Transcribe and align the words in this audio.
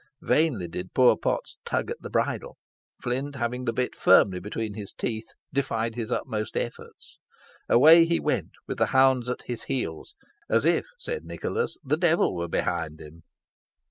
Vainly 0.23 0.67
did 0.67 0.95
poor 0.95 1.15
Potts 1.15 1.59
tug 1.63 1.91
at 1.91 2.01
the 2.01 2.09
bridle. 2.09 2.57
Flint, 2.99 3.35
having 3.35 3.65
the 3.65 3.71
bit 3.71 3.93
firmly 3.95 4.39
between 4.39 4.73
his 4.73 4.91
teeth, 4.93 5.27
defied 5.53 5.93
his 5.93 6.11
utmost 6.11 6.57
efforts. 6.57 7.19
Away 7.69 8.05
he 8.05 8.19
went 8.19 8.53
with 8.65 8.79
the 8.79 8.87
hounds 8.97 9.29
at 9.29 9.43
his 9.45 9.65
heels, 9.65 10.15
as 10.49 10.65
if, 10.65 10.87
said 10.97 11.23
Nicholas, 11.23 11.77
"the 11.83 11.97
devil 11.97 12.35
were 12.35 12.47
behind 12.49 12.99
him." 12.99 13.21